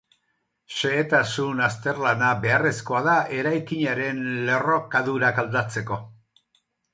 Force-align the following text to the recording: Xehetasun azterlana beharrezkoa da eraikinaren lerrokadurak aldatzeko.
Xehetasun 0.75 1.59
azterlana 1.65 2.29
beharrezkoa 2.45 3.01
da 3.09 3.19
eraikinaren 3.41 4.23
lerrokadurak 4.49 5.43
aldatzeko. 5.45 6.01